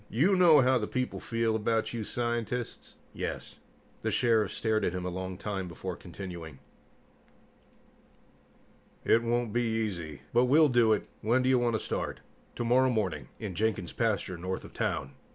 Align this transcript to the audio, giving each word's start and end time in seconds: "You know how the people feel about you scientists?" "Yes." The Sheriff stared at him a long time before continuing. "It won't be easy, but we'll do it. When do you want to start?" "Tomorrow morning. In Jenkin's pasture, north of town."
"You 0.09 0.35
know 0.35 0.61
how 0.61 0.79
the 0.79 0.87
people 0.87 1.19
feel 1.19 1.55
about 1.55 1.93
you 1.93 2.03
scientists?" 2.03 2.95
"Yes." 3.13 3.59
The 4.01 4.09
Sheriff 4.09 4.51
stared 4.51 4.83
at 4.83 4.93
him 4.93 5.05
a 5.05 5.11
long 5.11 5.37
time 5.37 5.67
before 5.67 5.95
continuing. 5.95 6.57
"It 9.05 9.21
won't 9.21 9.53
be 9.53 9.61
easy, 9.61 10.23
but 10.33 10.45
we'll 10.45 10.69
do 10.69 10.91
it. 10.91 11.07
When 11.21 11.43
do 11.43 11.49
you 11.49 11.59
want 11.59 11.73
to 11.75 11.79
start?" 11.79 12.21
"Tomorrow 12.55 12.89
morning. 12.89 13.27
In 13.37 13.53
Jenkin's 13.53 13.93
pasture, 13.93 14.39
north 14.39 14.63
of 14.63 14.73
town." 14.73 15.11